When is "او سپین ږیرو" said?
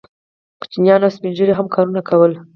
1.07-1.57